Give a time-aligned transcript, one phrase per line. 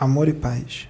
[0.00, 0.88] amor e paz.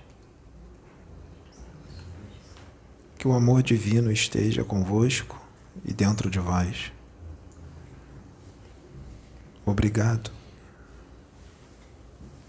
[3.18, 5.36] Que o amor divino esteja convosco
[5.84, 6.92] e dentro de vós.
[9.66, 10.30] Obrigado.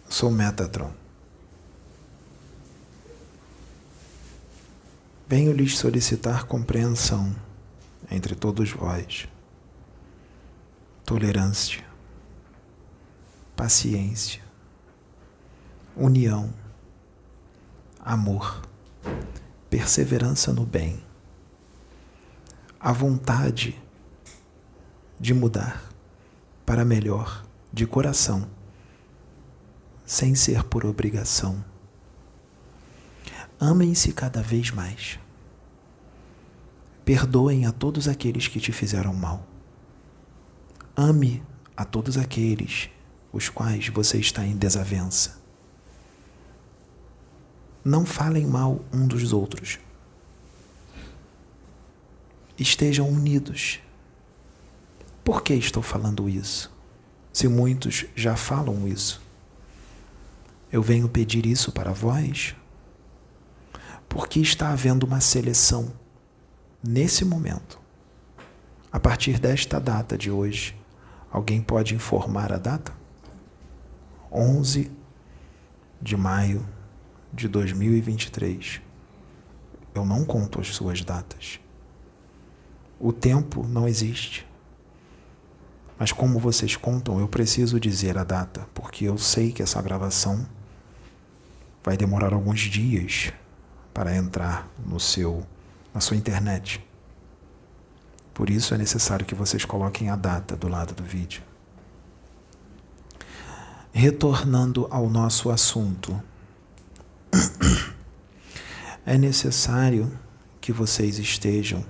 [0.07, 0.93] Sou Metatron.
[5.27, 7.35] Venho lhes solicitar compreensão
[8.11, 9.27] entre todos vós,
[11.05, 11.83] tolerância,
[13.55, 14.50] paciência,
[15.95, 16.53] união,
[17.99, 18.61] amor,
[19.69, 21.03] perseverança no bem,
[22.79, 23.79] a vontade
[25.19, 25.83] de mudar
[26.65, 28.47] para melhor de coração,
[30.05, 31.63] sem ser por obrigação.
[33.59, 35.19] Amem-se cada vez mais.
[37.05, 39.45] Perdoem a todos aqueles que te fizeram mal.
[40.95, 41.43] Ame
[41.77, 42.89] a todos aqueles
[43.31, 45.40] os quais você está em desavença.
[47.83, 49.79] Não falem mal um dos outros.
[52.57, 53.79] Estejam unidos.
[55.23, 56.71] Por que estou falando isso?
[57.33, 59.21] Se muitos já falam isso.
[60.71, 62.55] Eu venho pedir isso para vós
[64.11, 65.93] porque está havendo uma seleção
[66.83, 67.79] nesse momento.
[68.91, 70.75] A partir desta data de hoje,
[71.31, 72.91] alguém pode informar a data?
[74.29, 74.91] 11
[76.01, 76.67] de maio
[77.33, 78.81] de 2023.
[79.93, 81.59] Eu não conto as suas datas.
[82.99, 84.47] O tempo não existe.
[85.97, 90.47] Mas como vocês contam, eu preciso dizer a data, porque eu sei que essa gravação
[91.83, 93.31] vai demorar alguns dias
[93.93, 95.45] para entrar no seu
[95.93, 96.85] na sua internet.
[98.33, 101.43] Por isso é necessário que vocês coloquem a data do lado do vídeo.
[103.91, 106.21] Retornando ao nosso assunto,
[109.11, 110.17] é necessário
[110.61, 111.83] que vocês estejam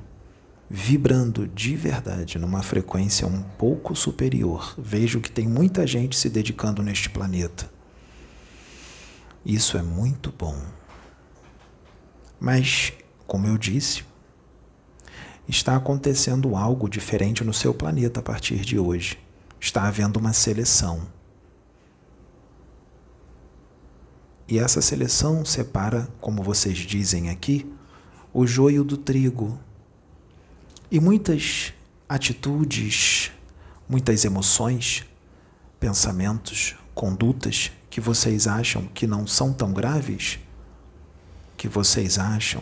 [0.67, 4.73] vibrando de verdade numa frequência um pouco superior.
[4.75, 7.69] Vejo que tem muita gente se dedicando neste planeta.
[9.45, 10.59] Isso é muito bom.
[12.39, 12.91] Mas,
[13.27, 14.03] como eu disse,
[15.47, 19.19] está acontecendo algo diferente no seu planeta a partir de hoje.
[19.59, 21.07] Está havendo uma seleção.
[24.51, 27.65] E essa seleção separa, como vocês dizem aqui,
[28.33, 29.57] o joio do trigo.
[30.91, 31.73] E muitas
[32.09, 33.31] atitudes,
[33.87, 35.05] muitas emoções,
[35.79, 40.37] pensamentos, condutas que vocês acham que não são tão graves
[41.55, 42.61] que vocês acham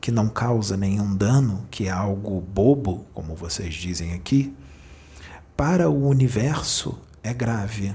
[0.00, 4.56] que não causa nenhum dano, que é algo bobo, como vocês dizem aqui,
[5.54, 7.94] para o universo é grave.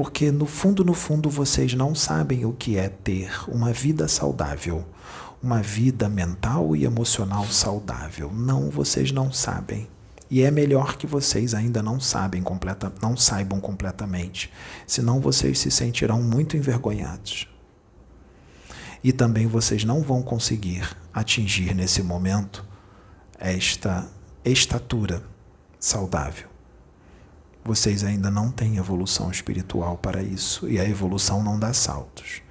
[0.00, 4.82] Porque no fundo, no fundo, vocês não sabem o que é ter uma vida saudável,
[5.42, 8.32] uma vida mental e emocional saudável.
[8.32, 9.86] Não, vocês não sabem.
[10.30, 14.50] E é melhor que vocês ainda não sabem completa, não saibam completamente,
[14.86, 17.46] senão vocês se sentirão muito envergonhados
[19.04, 22.64] e também vocês não vão conseguir atingir nesse momento
[23.38, 24.08] esta
[24.46, 25.22] estatura
[25.78, 26.49] saudável.
[27.64, 32.42] Vocês ainda não têm evolução espiritual para isso e a evolução não dá saltos.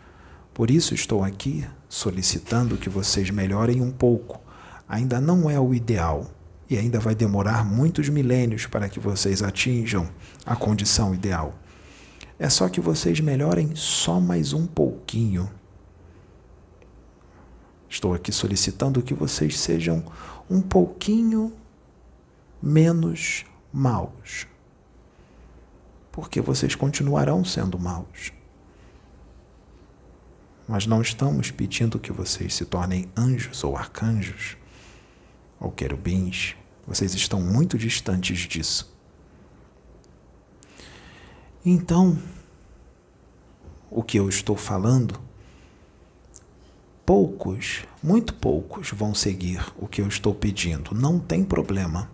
[0.54, 4.42] Por isso estou aqui solicitando que vocês melhorem um pouco.
[4.88, 6.30] Ainda não é o ideal
[6.70, 10.08] e ainda vai demorar muitos milênios para que vocês atinjam
[10.46, 11.58] a condição ideal.
[12.38, 15.50] É só que vocês melhorem só mais um pouquinho
[17.90, 20.06] Estou aqui solicitando que vocês sejam
[20.48, 21.52] um pouquinho
[22.62, 24.46] menos maus.
[26.20, 28.34] Porque vocês continuarão sendo maus.
[30.68, 34.58] Mas não estamos pedindo que vocês se tornem anjos ou arcanjos
[35.58, 36.58] ou querubins.
[36.86, 38.94] Vocês estão muito distantes disso.
[41.66, 42.20] Então,
[43.90, 45.18] o que eu estou falando
[47.06, 50.94] poucos, muito poucos vão seguir o que eu estou pedindo.
[50.94, 52.12] Não tem problema.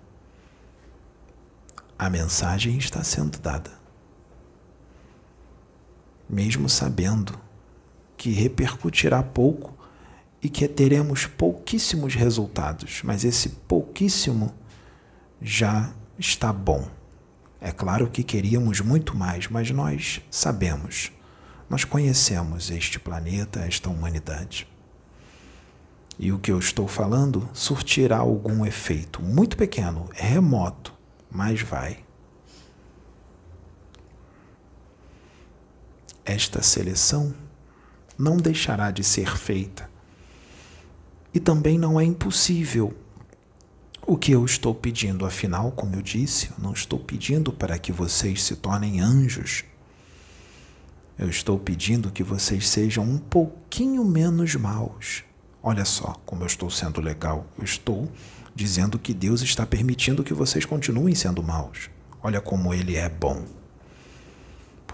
[1.98, 3.85] A mensagem está sendo dada.
[6.30, 7.39] Mesmo sabendo
[8.18, 9.75] que repercutirá pouco
[10.42, 14.54] e que teremos pouquíssimos resultados, mas esse pouquíssimo
[15.42, 16.88] já está bom.
[17.60, 21.12] É claro que queríamos muito mais, mas nós sabemos,
[21.69, 24.68] nós conhecemos este planeta, esta humanidade.
[26.18, 30.94] E o que eu estou falando surtirá algum efeito muito pequeno, remoto,
[31.30, 32.05] mas vai.
[36.25, 37.33] Esta seleção
[38.18, 39.89] não deixará de ser feita.
[41.33, 42.94] E também não é impossível
[44.07, 47.92] o que eu estou pedindo, afinal, como eu disse, eu não estou pedindo para que
[47.92, 49.63] vocês se tornem anjos.
[51.18, 55.24] Eu estou pedindo que vocês sejam um pouquinho menos maus.
[55.63, 57.48] Olha só como eu estou sendo legal.
[57.57, 58.12] Eu estou
[58.54, 61.89] dizendo que Deus está permitindo que vocês continuem sendo maus.
[62.21, 63.44] Olha como Ele é bom.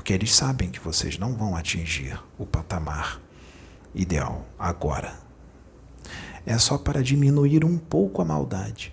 [0.01, 3.21] Porque eles sabem que vocês não vão atingir o patamar
[3.93, 5.13] ideal agora.
[6.43, 8.91] É só para diminuir um pouco a maldade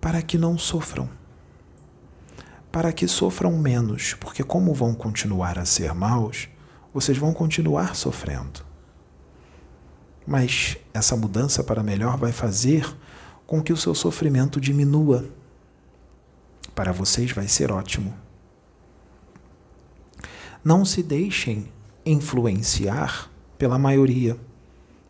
[0.00, 1.08] para que não sofram.
[2.72, 6.48] Para que sofram menos, porque, como vão continuar a ser maus,
[6.92, 8.66] vocês vão continuar sofrendo.
[10.26, 12.84] Mas essa mudança para melhor vai fazer
[13.46, 15.24] com que o seu sofrimento diminua.
[16.74, 18.31] Para vocês vai ser ótimo.
[20.64, 21.68] Não se deixem
[22.04, 24.36] influenciar pela maioria,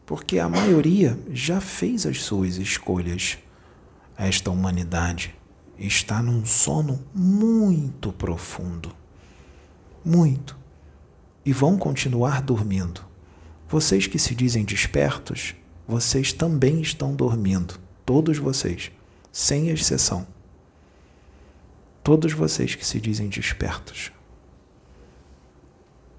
[0.07, 3.39] porque a maioria já fez as suas escolhas
[4.17, 5.35] esta humanidade
[5.79, 8.95] está num sono muito profundo.
[10.05, 10.57] Muito.
[11.45, 13.05] E vão continuar dormindo.
[13.69, 15.57] Vocês que se dizem despertos,
[15.89, 17.81] vocês também estão dormindo.
[18.05, 18.93] Todos vocês,
[19.33, 20.27] sem exceção.
[22.05, 24.13] Todos vocês que se dizem despertos.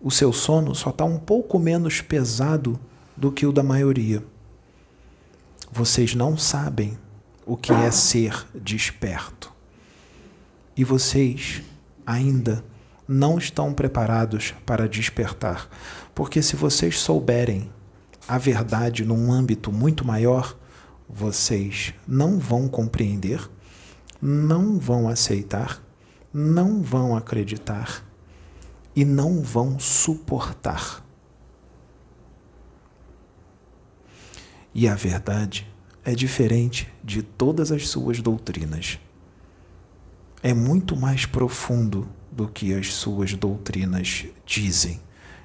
[0.05, 2.77] O seu sono só está um pouco menos pesado
[3.15, 4.21] do que o da maioria.
[5.71, 6.97] Vocês não sabem
[7.45, 9.53] o que é ser desperto.
[10.75, 11.61] E vocês
[12.05, 12.65] ainda
[13.07, 15.69] não estão preparados para despertar,
[16.13, 17.71] porque se vocês souberem
[18.27, 20.53] a verdade num âmbito muito maior,
[21.07, 23.49] vocês não vão compreender,
[24.21, 25.81] não vão aceitar,
[26.33, 28.03] não vão acreditar
[28.95, 31.03] e não vão suportar.
[34.73, 35.67] E a verdade
[36.03, 38.99] é diferente de todas as suas doutrinas.
[40.41, 44.99] É muito mais profundo do que as suas doutrinas dizem.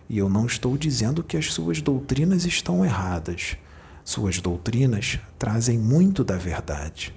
[0.09, 3.56] E eu não estou dizendo que as suas doutrinas estão erradas.
[4.03, 7.15] Suas doutrinas trazem muito da verdade,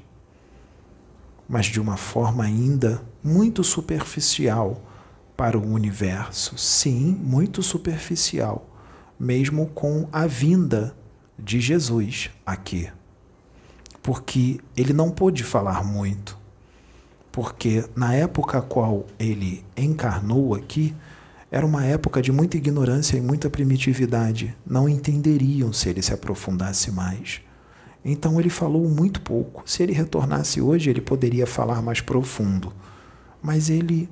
[1.48, 4.91] mas de uma forma ainda muito superficial
[5.36, 6.58] para o universo.
[6.58, 8.68] Sim, muito superficial,
[9.20, 10.96] mesmo com a vinda
[11.38, 12.90] de Jesus aqui
[14.02, 16.38] porque ele não pôde falar muito.
[17.32, 20.94] Porque na época a qual ele encarnou aqui,
[21.50, 24.56] era uma época de muita ignorância e muita primitividade.
[24.66, 27.42] Não entenderiam se ele se aprofundasse mais.
[28.04, 29.64] Então ele falou muito pouco.
[29.66, 32.74] Se ele retornasse hoje, ele poderia falar mais profundo.
[33.42, 34.10] Mas ele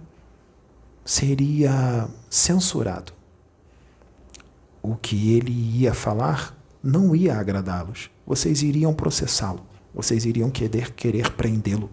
[1.10, 3.14] seria censurado.
[4.82, 8.10] O que ele ia falar não ia agradá-los.
[8.26, 11.90] Vocês iriam processá-lo vocês iriam querer, querer prendê-lo.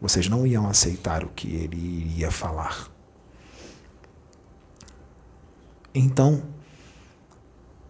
[0.00, 2.88] Vocês não iam aceitar o que ele iria falar.
[5.94, 6.42] Então,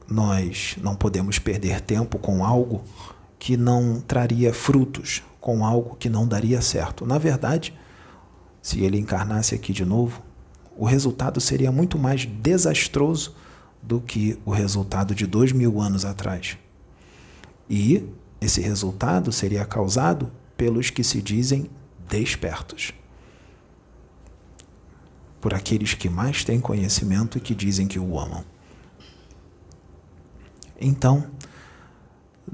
[0.08, 2.84] nós não podemos perder tempo com algo
[3.38, 7.04] que não traria frutos, com algo que não daria certo.
[7.04, 7.74] Na verdade,
[8.62, 10.22] se ele encarnasse aqui de novo,
[10.76, 13.34] o resultado seria muito mais desastroso
[13.82, 16.58] do que o resultado de dois mil anos atrás.
[17.68, 18.04] E
[18.40, 21.70] esse resultado seria causado pelos que se dizem
[22.08, 22.92] despertos.
[25.40, 28.44] Por aqueles que mais têm conhecimento e que dizem que o amam.
[30.80, 31.26] Então,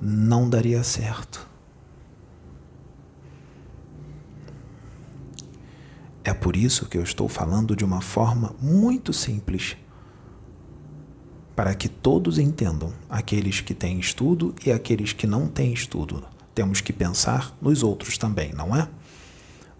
[0.00, 1.48] não daria certo.
[6.24, 9.76] É por isso que eu estou falando de uma forma muito simples
[11.56, 16.24] para que todos entendam, aqueles que têm estudo e aqueles que não têm estudo.
[16.54, 18.88] Temos que pensar nos outros também, não é?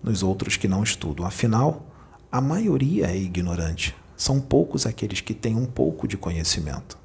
[0.03, 1.25] Nos outros que não estudam.
[1.25, 1.87] Afinal,
[2.31, 3.95] a maioria é ignorante.
[4.17, 6.99] São poucos aqueles que têm um pouco de conhecimento.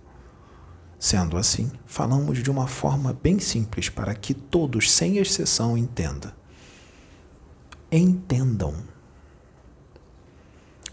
[0.99, 6.31] Sendo assim, falamos de uma forma bem simples para que todos, sem exceção, entendam.
[7.91, 8.73] Entendam.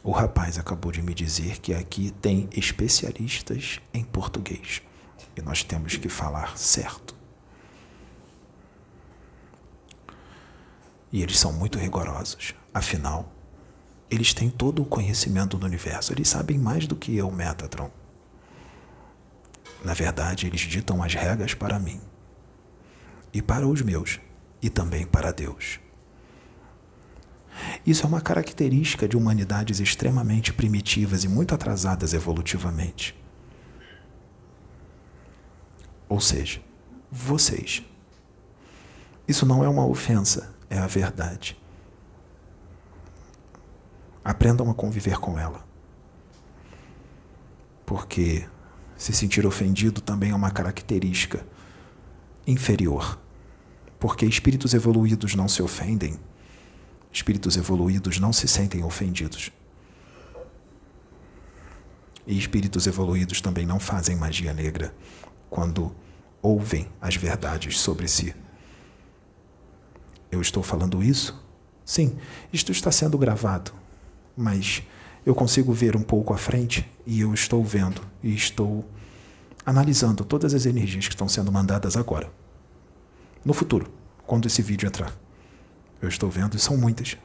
[0.06, 4.82] O rapaz acabou de me dizer que aqui tem especialistas em português
[5.34, 7.16] e nós temos que falar certo.
[11.10, 12.54] E eles são muito rigorosos.
[12.74, 13.32] Afinal,
[14.10, 16.12] eles têm todo o conhecimento do universo.
[16.12, 17.90] Eles sabem mais do que eu, Metatron.
[19.82, 21.98] Na verdade, eles ditam as regras para mim
[23.32, 24.20] e para os meus,
[24.60, 25.80] e também para Deus.
[27.86, 33.14] Isso é uma característica de humanidades extremamente primitivas e muito atrasadas evolutivamente.
[36.08, 36.60] Ou seja,
[37.10, 37.82] vocês.
[39.28, 41.58] Isso não é uma ofensa, é a verdade.
[44.24, 45.62] Aprendam a conviver com ela.
[47.84, 48.48] Porque
[48.96, 51.46] se sentir ofendido também é uma característica
[52.46, 53.18] inferior.
[53.98, 56.18] Porque espíritos evoluídos não se ofendem,
[57.14, 59.52] espíritos evoluídos não se sentem ofendidos.
[62.26, 64.92] E espíritos evoluídos também não fazem magia negra
[65.48, 65.94] quando
[66.42, 68.34] ouvem as verdades sobre si.
[70.28, 71.40] Eu estou falando isso?
[71.84, 72.18] Sim,
[72.52, 73.72] isto está sendo gravado,
[74.36, 74.82] mas
[75.24, 78.84] eu consigo ver um pouco à frente e eu estou vendo e estou
[79.64, 82.28] analisando todas as energias que estão sendo mandadas agora.
[83.44, 83.88] No futuro,
[84.26, 85.23] quando esse vídeo entrar.
[86.04, 87.16] Eu estou vendo e são muitas.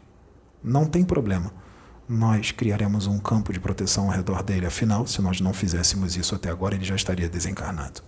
[0.64, 1.54] Não tem problema.
[2.08, 6.34] Nós criaremos um campo de proteção ao redor dele, afinal, se nós não fizéssemos isso
[6.34, 8.02] até agora, ele já estaria desencarnado.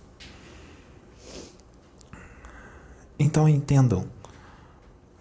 [3.18, 4.08] Então entendam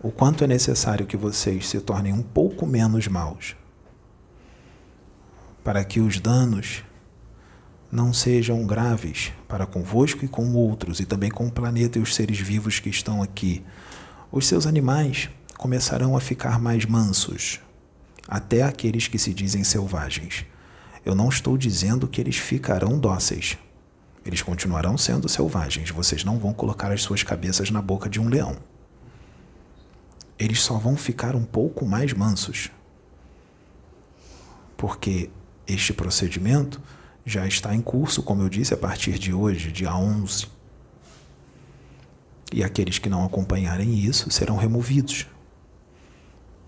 [0.01, 3.55] o quanto é necessário que vocês se tornem um pouco menos maus
[5.63, 6.83] para que os danos
[7.91, 12.15] não sejam graves para convosco e com outros, e também com o planeta e os
[12.15, 13.63] seres vivos que estão aqui.
[14.31, 15.29] Os seus animais
[15.61, 17.59] começarão a ficar mais mansos,
[18.27, 20.43] até aqueles que se dizem selvagens.
[21.05, 23.59] Eu não estou dizendo que eles ficarão dóceis.
[24.25, 25.91] Eles continuarão sendo selvagens.
[25.91, 28.57] Vocês não vão colocar as suas cabeças na boca de um leão.
[30.39, 32.71] Eles só vão ficar um pouco mais mansos.
[34.75, 35.29] Porque
[35.67, 36.81] este procedimento
[37.23, 40.47] já está em curso, como eu disse, a partir de hoje, dia 11.
[42.51, 45.27] E aqueles que não acompanharem isso serão removidos.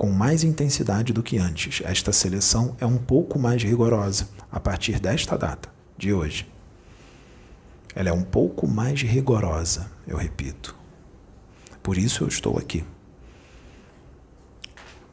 [0.04, 5.00] Com mais intensidade do que antes, esta seleção é um pouco mais rigorosa a partir
[5.00, 6.46] desta data, de hoje.
[7.96, 10.76] Ela é um pouco mais rigorosa, eu repito.
[11.82, 12.84] Por isso eu estou aqui.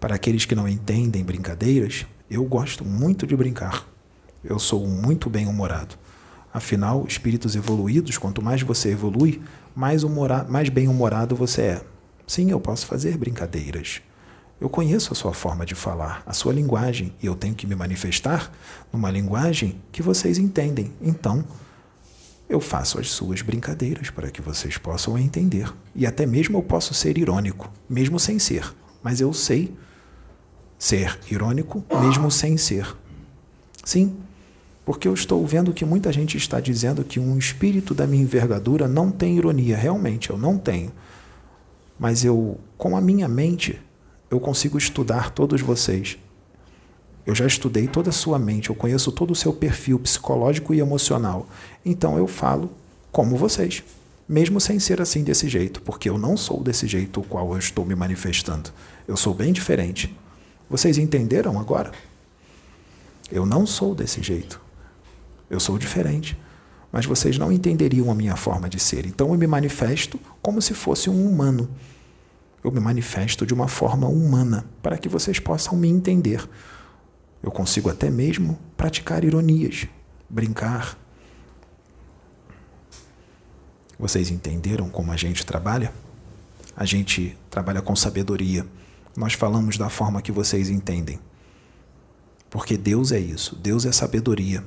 [0.01, 3.87] Para aqueles que não entendem brincadeiras, eu gosto muito de brincar.
[4.43, 5.95] Eu sou muito bem-humorado.
[6.53, 9.41] Afinal, espíritos evoluídos, quanto mais você evolui,
[9.73, 10.03] mais,
[10.49, 11.85] mais bem-humorado você é.
[12.27, 14.03] Sim, eu posso fazer brincadeiras.
[14.61, 17.75] Eu conheço a sua forma de falar, a sua linguagem, e eu tenho que me
[17.75, 18.53] manifestar
[18.93, 20.93] numa linguagem que vocês entendem.
[21.01, 21.45] Então,
[22.47, 25.73] eu faço as suas brincadeiras para que vocês possam entender.
[25.95, 28.75] E até mesmo eu posso ser irônico, mesmo sem ser.
[29.03, 29.73] Mas eu sei
[30.79, 32.95] ser irônico, mesmo sem ser.
[33.83, 34.17] Sim,
[34.85, 38.89] porque eu estou vendo que muita gente está dizendo que um espírito da minha envergadura
[38.89, 39.77] não tem ironia.
[39.77, 40.91] Realmente, eu não tenho.
[41.99, 43.81] Mas eu, com a minha mente,
[44.31, 46.17] eu consigo estudar todos vocês.
[47.27, 50.81] Eu já estudei toda a sua mente, eu conheço todo o seu perfil psicológico e
[50.81, 51.49] emocional.
[51.85, 52.71] Então eu falo
[53.13, 53.83] como vocês,
[54.29, 57.59] mesmo sem ser assim desse jeito, porque eu não sou desse jeito o qual eu
[57.59, 58.71] estou me manifestando.
[59.07, 60.17] Eu sou bem diferente.
[60.69, 61.91] Vocês entenderam agora?
[63.31, 64.61] Eu não sou desse jeito.
[65.49, 66.39] Eu sou diferente.
[66.93, 69.07] Mas vocês não entenderiam a minha forma de ser.
[69.07, 71.69] Então eu me manifesto como se fosse um humano.
[72.63, 76.47] Eu me manifesto de uma forma humana, para que vocês possam me entender.
[77.43, 79.87] Eu consigo até mesmo praticar ironias,
[80.29, 80.99] brincar.
[83.99, 85.93] Vocês entenderam como a gente trabalha?
[86.77, 88.67] A gente trabalha com sabedoria.
[89.17, 91.19] Nós falamos da forma que vocês entendem.
[92.49, 94.65] Porque Deus é isso, Deus é sabedoria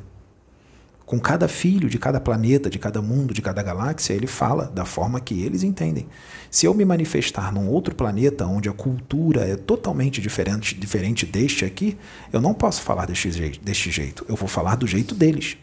[1.05, 4.85] com cada filho de cada planeta, de cada mundo, de cada galáxia, ele fala da
[4.85, 6.07] forma que eles entendem.
[6.49, 11.65] Se eu me manifestar num outro planeta onde a cultura é totalmente diferente, diferente deste
[11.65, 11.97] aqui,
[12.31, 14.25] eu não posso falar deste jeito, deste jeito.
[14.29, 15.57] Eu vou falar do jeito deles.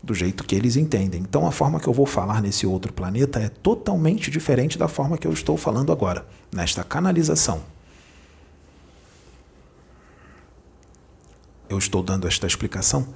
[0.00, 1.20] Do jeito que eles entendem.
[1.20, 5.18] Então a forma que eu vou falar nesse outro planeta é totalmente diferente da forma
[5.18, 7.60] que eu estou falando agora, nesta canalização.
[11.68, 13.06] Eu estou dando esta explicação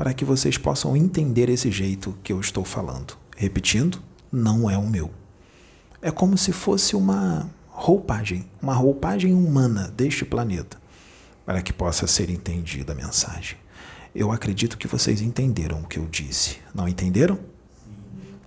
[0.00, 3.18] para que vocês possam entender esse jeito que eu estou falando.
[3.36, 4.02] Repetindo,
[4.32, 5.10] não é o meu.
[6.00, 10.80] É como se fosse uma roupagem, uma roupagem humana deste planeta,
[11.44, 13.58] para que possa ser entendida a mensagem.
[14.14, 16.56] Eu acredito que vocês entenderam o que eu disse.
[16.74, 17.38] Não entenderam?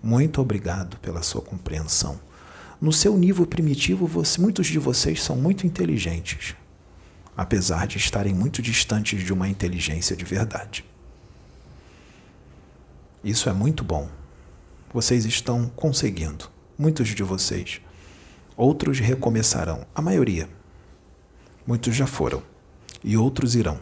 [0.01, 2.19] Muito obrigado pela sua compreensão.
[2.81, 6.55] No seu nível primitivo, você, muitos de vocês são muito inteligentes,
[7.37, 10.83] apesar de estarem muito distantes de uma inteligência de verdade.
[13.23, 14.09] Isso é muito bom.
[14.93, 16.49] Vocês estão conseguindo.
[16.77, 17.79] Muitos de vocês.
[18.57, 19.85] Outros recomeçarão.
[19.95, 20.49] A maioria.
[21.65, 22.43] Muitos já foram
[23.03, 23.79] e outros irão.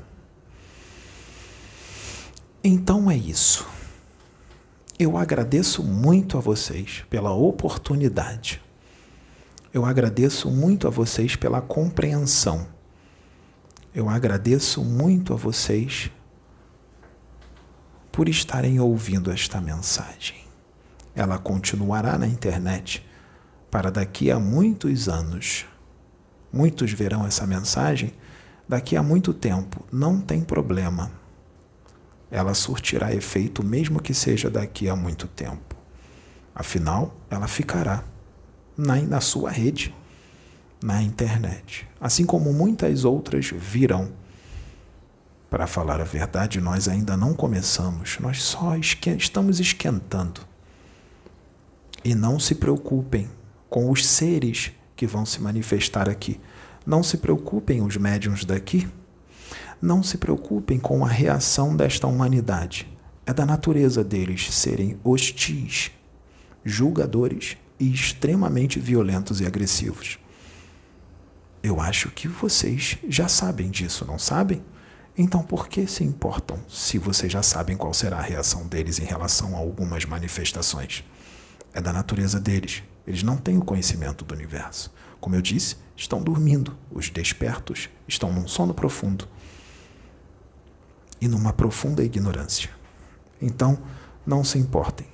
[2.63, 3.67] Então é isso.
[4.99, 8.61] Eu agradeço muito a vocês pela oportunidade.
[9.73, 12.67] Eu agradeço muito a vocês pela compreensão.
[13.95, 16.11] Eu agradeço muito a vocês
[18.11, 20.37] por estarem ouvindo esta mensagem.
[21.15, 23.05] Ela continuará na internet
[23.69, 25.65] para daqui a muitos anos.
[26.51, 28.13] Muitos verão essa mensagem
[28.67, 31.11] daqui a muito tempo, não tem problema
[32.31, 35.75] ela surtirá efeito mesmo que seja daqui a muito tempo.
[36.55, 38.03] Afinal, ela ficará
[38.77, 39.93] na, na sua rede,
[40.81, 44.09] na internet, assim como muitas outras virão.
[45.51, 50.41] Para falar a verdade, nós ainda não começamos, nós só estamos esquentando.
[52.03, 53.29] E não se preocupem
[53.69, 56.41] com os seres que vão se manifestar aqui.
[56.83, 58.89] Não se preocupem os médiums daqui
[59.81, 62.87] não se preocupem com a reação desta humanidade.
[63.25, 65.91] É da natureza deles serem hostis,
[66.63, 70.19] julgadores e extremamente violentos e agressivos.
[71.63, 74.63] Eu acho que vocês já sabem disso, não sabem?
[75.17, 79.05] Então por que se importam se vocês já sabem qual será a reação deles em
[79.05, 81.03] relação a algumas manifestações?
[81.73, 82.83] É da natureza deles.
[83.05, 84.93] Eles não têm o conhecimento do universo.
[85.19, 86.75] Como eu disse, estão dormindo.
[86.91, 89.27] Os despertos estão num sono profundo
[91.19, 92.69] e numa profunda ignorância.
[93.41, 93.77] Então,
[94.25, 95.07] não se importem.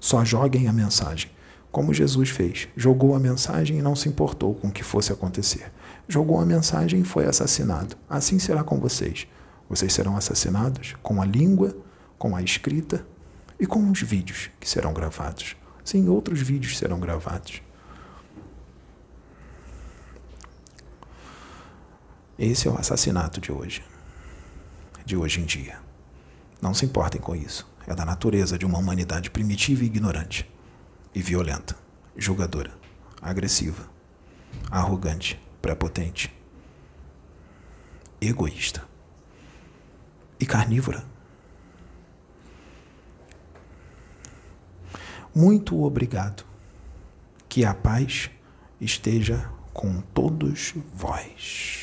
[0.00, 1.30] Só joguem a mensagem,
[1.70, 2.68] como Jesus fez.
[2.76, 5.72] Jogou a mensagem e não se importou com o que fosse acontecer.
[6.08, 7.96] Jogou a mensagem e foi assassinado.
[8.08, 9.26] Assim será com vocês.
[9.68, 11.76] Vocês serão assassinados com a língua,
[12.18, 13.06] com a escrita
[13.58, 15.56] e com os vídeos que serão gravados.
[15.84, 17.62] Sim, outros vídeos serão gravados.
[22.38, 23.82] Esse é o assassinato de hoje
[25.04, 25.78] de hoje em dia.
[26.60, 27.70] Não se importem com isso.
[27.86, 30.48] É da natureza de uma humanidade primitiva e ignorante,
[31.12, 31.76] e violenta,
[32.16, 32.72] julgadora,
[33.20, 33.88] agressiva,
[34.70, 36.34] arrogante, prepotente,
[38.20, 38.86] egoísta
[40.38, 41.04] e carnívora.
[45.34, 46.44] Muito obrigado.
[47.48, 48.30] Que a paz
[48.80, 51.81] esteja com todos vós.